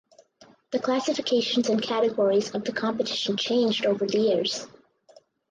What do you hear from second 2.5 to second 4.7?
of the competition changed over the years.